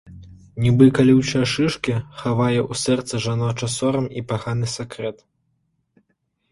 Нібы 0.63 0.85
калючыя 0.99 1.43
шышкі, 1.51 1.93
хавае 2.21 2.57
ў 2.71 2.81
сэрцы 2.85 3.15
жаночы 3.27 3.73
сорам 3.77 4.05
і 4.19 4.27
паганы 4.35 4.67
сакрэт. 4.77 5.17